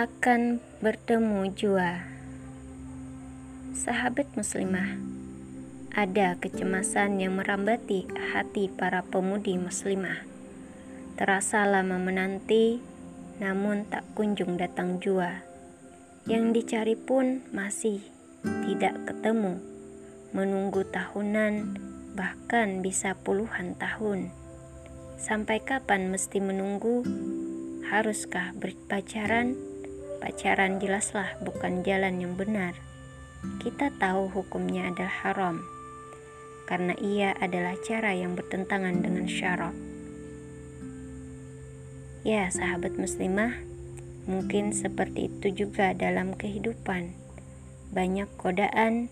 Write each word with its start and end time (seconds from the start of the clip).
akan 0.00 0.64
bertemu 0.80 1.52
jua. 1.52 2.00
Sahabat 3.76 4.32
muslimah, 4.32 4.96
ada 5.92 6.40
kecemasan 6.40 7.20
yang 7.20 7.36
merambati 7.36 8.08
hati 8.32 8.72
para 8.72 9.04
pemudi 9.04 9.60
muslimah. 9.60 10.24
Terasa 11.20 11.68
lama 11.68 12.00
menanti, 12.00 12.80
namun 13.44 13.84
tak 13.92 14.08
kunjung 14.16 14.56
datang 14.56 15.04
jua. 15.04 15.44
Yang 16.24 16.44
dicari 16.56 16.96
pun 16.96 17.44
masih 17.52 18.00
tidak 18.64 18.96
ketemu. 19.04 19.60
Menunggu 20.32 20.80
tahunan, 20.88 21.76
bahkan 22.16 22.80
bisa 22.80 23.12
puluhan 23.20 23.76
tahun. 23.76 24.32
Sampai 25.20 25.60
kapan 25.60 26.08
mesti 26.08 26.40
menunggu? 26.40 27.04
Haruskah 27.92 28.56
berpacaran? 28.56 29.69
Pacaran 30.20 30.76
jelaslah 30.76 31.40
bukan 31.40 31.80
jalan 31.80 32.20
yang 32.20 32.36
benar. 32.36 32.76
Kita 33.56 33.88
tahu 33.96 34.28
hukumnya 34.28 34.92
adalah 34.92 35.16
haram, 35.24 35.64
karena 36.68 36.92
ia 37.00 37.32
adalah 37.40 37.72
cara 37.80 38.12
yang 38.12 38.36
bertentangan 38.36 39.00
dengan 39.00 39.24
syarat. 39.24 39.72
Ya, 42.20 42.52
sahabat 42.52 43.00
muslimah, 43.00 43.64
mungkin 44.28 44.76
seperti 44.76 45.32
itu 45.32 45.64
juga 45.64 45.96
dalam 45.96 46.36
kehidupan. 46.36 47.16
Banyak 47.96 48.28
godaan, 48.36 49.08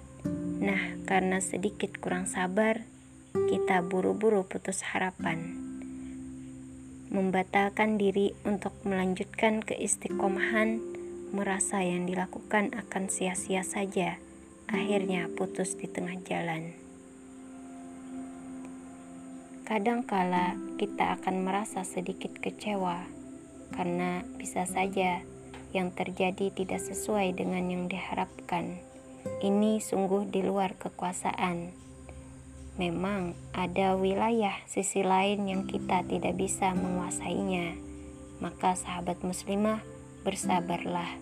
nah 0.60 0.92
karena 1.08 1.40
sedikit 1.40 1.96
kurang 2.04 2.28
sabar, 2.28 2.84
kita 3.32 3.80
buru-buru 3.80 4.44
putus 4.44 4.84
harapan 4.84 5.64
membatalkan 7.08 7.96
diri 7.96 8.36
untuk 8.44 8.76
melanjutkan 8.84 9.64
keistiqomahan 9.64 10.97
merasa 11.30 11.84
yang 11.84 12.08
dilakukan 12.08 12.72
akan 12.74 13.12
sia-sia 13.12 13.60
saja, 13.64 14.16
akhirnya 14.68 15.28
putus 15.32 15.76
di 15.76 15.88
tengah 15.88 16.16
jalan. 16.24 16.72
Kadangkala 19.68 20.56
kita 20.80 21.20
akan 21.20 21.44
merasa 21.44 21.84
sedikit 21.84 22.32
kecewa 22.40 23.04
karena 23.76 24.24
bisa 24.40 24.64
saja 24.64 25.20
yang 25.76 25.92
terjadi 25.92 26.48
tidak 26.48 26.80
sesuai 26.80 27.36
dengan 27.36 27.68
yang 27.68 27.84
diharapkan. 27.84 28.80
Ini 29.44 29.84
sungguh 29.84 30.32
di 30.32 30.40
luar 30.40 30.72
kekuasaan. 30.80 31.76
Memang 32.80 33.36
ada 33.52 33.98
wilayah 33.98 34.56
sisi 34.64 35.04
lain 35.04 35.50
yang 35.50 35.62
kita 35.68 36.00
tidak 36.08 36.38
bisa 36.38 36.72
menguasainya. 36.72 37.76
Maka 38.38 38.78
sahabat 38.78 39.20
muslimah 39.20 39.82
bersabarlah. 40.22 41.18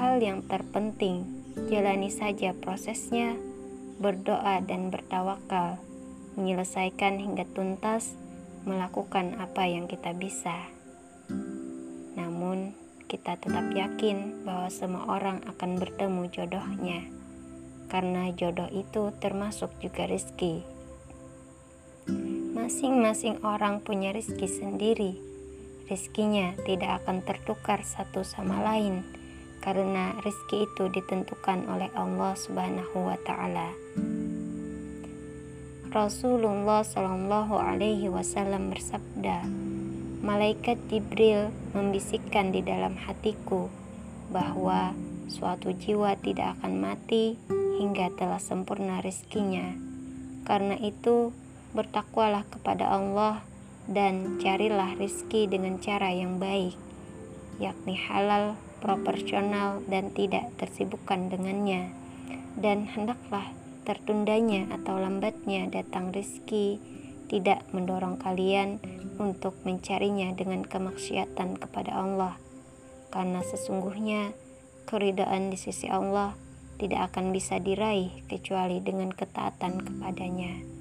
Hal 0.00 0.18
yang 0.24 0.42
terpenting, 0.48 1.28
jalani 1.68 2.08
saja 2.08 2.56
prosesnya, 2.56 3.36
berdoa 4.00 4.64
dan 4.64 4.88
bertawakal, 4.88 5.76
menyelesaikan 6.40 7.20
hingga 7.20 7.44
tuntas, 7.52 8.16
melakukan 8.64 9.36
apa 9.36 9.68
yang 9.68 9.84
kita 9.86 10.16
bisa. 10.16 10.56
Namun, 12.16 12.72
kita 13.10 13.36
tetap 13.36 13.68
yakin 13.76 14.46
bahwa 14.46 14.72
semua 14.72 15.04
orang 15.20 15.44
akan 15.44 15.76
bertemu 15.76 16.22
jodohnya, 16.32 17.00
karena 17.92 18.32
jodoh 18.32 18.72
itu 18.72 19.12
termasuk 19.20 19.68
juga 19.84 20.08
rezeki. 20.08 20.80
Masing-masing 22.70 23.42
orang 23.42 23.82
punya 23.82 24.14
rezeki 24.14 24.46
sendiri. 24.46 25.18
Rezekinya 25.90 26.54
tidak 26.62 27.02
akan 27.02 27.18
tertukar 27.26 27.82
satu 27.82 28.22
sama 28.22 28.62
lain 28.62 29.02
karena 29.58 30.14
rezeki 30.22 30.70
itu 30.70 30.86
ditentukan 30.86 31.66
oleh 31.66 31.90
Allah 31.98 32.38
Subhanahu 32.38 33.10
wa 33.10 33.18
taala. 33.26 33.74
Rasulullah 35.90 36.86
Shallallahu 36.86 37.58
alaihi 37.58 38.06
wasallam 38.06 38.70
bersabda, 38.70 39.50
Malaikat 40.22 40.78
Jibril 40.94 41.50
membisikkan 41.74 42.54
di 42.54 42.62
dalam 42.62 42.94
hatiku 42.94 43.66
bahwa 44.30 44.94
suatu 45.26 45.74
jiwa 45.74 46.14
tidak 46.22 46.54
akan 46.62 46.78
mati 46.78 47.34
hingga 47.82 48.14
telah 48.14 48.38
sempurna 48.38 49.02
rezekinya. 49.02 49.74
Karena 50.46 50.78
itu, 50.78 51.34
bertakwalah 51.70 52.42
kepada 52.50 52.90
Allah 52.90 53.44
dan 53.86 54.38
carilah 54.42 54.94
rizki 54.98 55.46
dengan 55.50 55.78
cara 55.78 56.10
yang 56.14 56.38
baik, 56.38 56.74
yakni 57.58 57.94
halal, 57.94 58.58
proporsional, 58.82 59.82
dan 59.86 60.10
tidak 60.14 60.50
tersibukkan 60.58 61.30
dengannya. 61.30 61.90
Dan 62.58 62.90
hendaklah 62.90 63.50
tertundanya 63.86 64.70
atau 64.74 64.98
lambatnya 64.98 65.66
datang 65.70 66.14
rizki 66.14 66.78
tidak 67.30 67.62
mendorong 67.70 68.18
kalian 68.18 68.82
untuk 69.22 69.54
mencarinya 69.62 70.34
dengan 70.34 70.66
kemaksiatan 70.66 71.62
kepada 71.62 71.94
Allah, 71.94 72.34
karena 73.14 73.46
sesungguhnya 73.46 74.34
keridaan 74.90 75.54
di 75.54 75.58
sisi 75.58 75.86
Allah 75.86 76.34
tidak 76.82 77.14
akan 77.14 77.30
bisa 77.30 77.62
diraih 77.62 78.10
kecuali 78.26 78.82
dengan 78.82 79.14
ketaatan 79.14 79.78
kepadanya. 79.78 80.79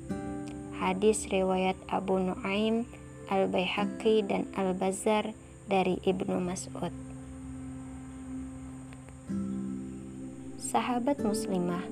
Hadis 0.79 1.28
riwayat 1.28 1.75
Abu 1.91 2.23
Nuaim, 2.23 2.88
Al-Baihaqi 3.28 4.23
dan 4.23 4.47
Al-Bazar 4.56 5.35
dari 5.67 6.00
Ibnu 6.07 6.40
Mas'ud. 6.40 6.95
Sahabat 10.56 11.19
muslimah, 11.19 11.84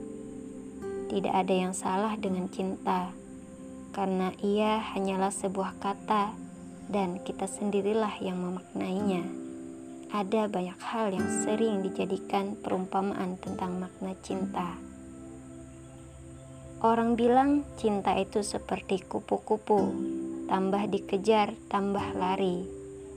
tidak 1.12 1.36
ada 1.36 1.52
yang 1.52 1.76
salah 1.76 2.16
dengan 2.16 2.47
cinta 2.47 3.12
karena 3.92 4.31
ia 4.40 4.80
hanyalah 4.96 5.36
sebuah 5.36 5.76
kata 5.84 6.31
dan 6.88 7.20
kita 7.28 7.44
sendirilah 7.44 8.24
yang 8.24 8.40
memaknainya. 8.40 9.28
Ada 10.16 10.47
banyak 10.47 10.80
hal 10.80 11.12
yang 11.12 11.28
sering 11.44 11.84
dijadikan 11.84 12.56
perumpamaan 12.64 13.36
tentang 13.36 13.84
makna 13.84 14.16
cinta 14.24 14.80
Orang 16.78 17.18
bilang 17.18 17.66
cinta 17.74 18.14
itu 18.22 18.46
seperti 18.46 19.02
kupu-kupu, 19.02 19.98
tambah 20.46 20.86
dikejar, 20.86 21.58
tambah 21.74 22.06
lari. 22.14 22.70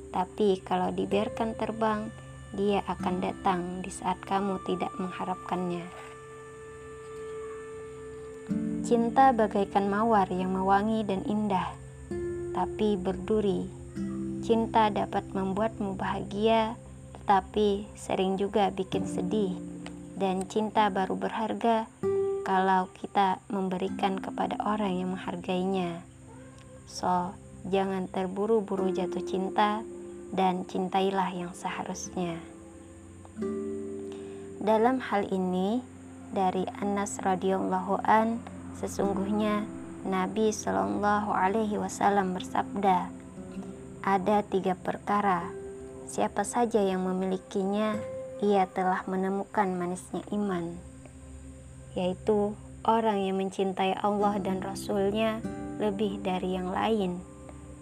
Tapi 0.09 0.65
kalau 0.65 0.89
dibiarkan 0.89 1.53
terbang, 1.61 2.09
dia 2.57 2.81
akan 2.89 3.21
datang 3.21 3.85
di 3.85 3.93
saat 3.93 4.17
kamu 4.25 4.65
tidak 4.65 4.89
mengharapkannya. 4.97 5.85
Cinta 8.81 9.37
bagaikan 9.37 9.93
mawar 9.93 10.33
yang 10.33 10.57
mewangi 10.57 11.05
dan 11.05 11.21
indah, 11.29 11.69
tapi 12.57 12.97
berduri. 12.97 13.69
Cinta 14.41 14.89
dapat 14.89 15.37
membuatmu 15.37 16.01
bahagia, 16.01 16.81
tetapi 17.13 17.85
sering 17.93 18.41
juga 18.41 18.73
bikin 18.73 19.05
sedih. 19.05 19.53
Dan 20.17 20.49
cinta 20.49 20.89
baru 20.89 21.13
berharga 21.13 21.85
kalau 22.51 22.91
kita 22.99 23.39
memberikan 23.47 24.19
kepada 24.19 24.59
orang 24.67 24.99
yang 24.99 25.15
menghargainya. 25.15 26.03
So, 26.91 27.31
jangan 27.71 28.11
terburu-buru 28.11 28.91
jatuh 28.91 29.23
cinta 29.23 29.87
dan 30.35 30.67
cintailah 30.67 31.31
yang 31.31 31.55
seharusnya. 31.55 32.43
Dalam 34.59 34.99
hal 34.99 35.31
ini, 35.31 35.79
dari 36.35 36.67
Anas 36.83 37.23
radhiyallahu 37.23 38.03
an, 38.03 38.43
sesungguhnya 38.83 39.63
Nabi 40.03 40.51
Shallallahu 40.51 41.31
alaihi 41.31 41.79
wasallam 41.79 42.35
bersabda, 42.35 43.15
ada 44.03 44.43
tiga 44.43 44.75
perkara. 44.75 45.47
Siapa 46.11 46.43
saja 46.43 46.83
yang 46.83 47.07
memilikinya, 47.07 47.95
ia 48.43 48.67
telah 48.67 49.07
menemukan 49.07 49.71
manisnya 49.71 50.27
iman 50.35 50.90
yaitu 51.99 52.55
orang 52.87 53.21
yang 53.21 53.37
mencintai 53.37 53.99
Allah 54.01 54.39
dan 54.41 54.63
Rasul-Nya 54.63 55.43
lebih 55.83 56.23
dari 56.23 56.55
yang 56.57 56.71
lain. 56.71 57.21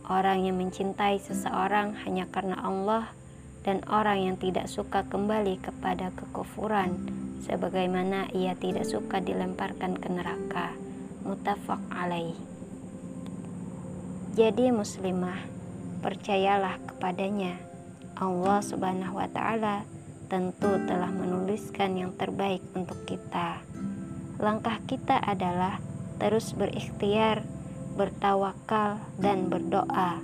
Orang 0.09 0.49
yang 0.49 0.57
mencintai 0.57 1.21
seseorang 1.21 1.93
hanya 2.09 2.25
karena 2.33 2.57
Allah 2.65 3.13
dan 3.67 3.85
orang 3.93 4.33
yang 4.33 4.37
tidak 4.41 4.65
suka 4.71 5.05
kembali 5.05 5.61
kepada 5.61 6.09
kekufuran 6.17 6.97
sebagaimana 7.45 8.33
ia 8.33 8.57
tidak 8.57 8.89
suka 8.89 9.21
dilemparkan 9.21 10.01
ke 10.01 10.09
neraka. 10.09 10.73
Mutafak 11.29 11.83
alaih. 11.93 12.39
Jadi 14.33 14.73
muslimah, 14.73 15.45
percayalah 16.01 16.81
kepadanya. 16.89 17.61
Allah 18.17 18.65
Subhanahu 18.65 19.21
wa 19.21 19.29
taala 19.29 19.85
tentu 20.33 20.73
telah 20.89 21.11
menuliskan 21.13 22.01
yang 22.01 22.17
terbaik 22.17 22.65
untuk 22.73 23.05
kita 23.05 23.68
langkah 24.39 24.79
kita 24.87 25.19
adalah 25.19 25.83
terus 26.23 26.55
berikhtiar, 26.55 27.43
bertawakal, 27.99 29.03
dan 29.19 29.51
berdoa. 29.51 30.23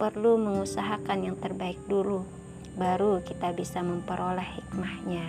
perlu 0.00 0.40
mengusahakan 0.40 1.28
yang 1.28 1.36
terbaik 1.36 1.76
dulu, 1.84 2.24
baru 2.80 3.20
kita 3.20 3.52
bisa 3.52 3.84
memperoleh 3.84 4.48
hikmahnya. 4.56 5.28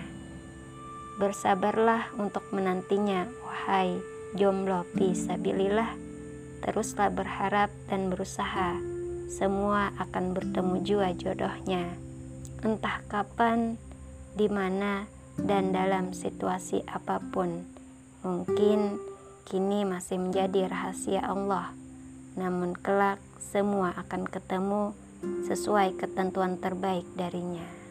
Bersabarlah 1.20 2.08
untuk 2.16 2.48
menantinya, 2.56 3.28
wahai 3.44 4.00
jomblo 4.32 4.88
pisabilillah. 4.96 5.92
Teruslah 6.64 7.12
berharap 7.12 7.68
dan 7.92 8.08
berusaha. 8.08 8.80
Semua 9.28 9.92
akan 10.00 10.32
bertemu 10.32 10.74
jua 10.80 11.12
jodohnya. 11.12 11.92
Entah 12.64 13.04
kapan, 13.12 13.76
di 14.32 14.48
mana, 14.48 15.04
dan 15.36 15.76
dalam 15.76 16.16
situasi 16.16 16.80
apa 16.88 17.20
pun. 17.20 17.71
Mungkin 18.22 18.98
kini 19.44 19.82
masih 19.84 20.18
menjadi 20.22 20.70
rahasia 20.70 21.26
Allah 21.26 21.74
namun 22.32 22.72
kelak 22.72 23.20
semua 23.36 23.92
akan 23.92 24.24
ketemu 24.24 24.96
sesuai 25.44 26.00
ketentuan 26.00 26.56
terbaik 26.56 27.04
darinya. 27.14 27.81